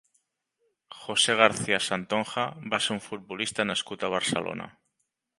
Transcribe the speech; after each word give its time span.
José 1.01 1.33
García 1.41 1.79
Santonja 1.87 2.45
va 2.73 2.79
ser 2.85 2.93
un 2.95 3.01
futbolista 3.09 3.67
nascut 3.71 4.07
a 4.07 4.09
Barcelona. 4.15 4.67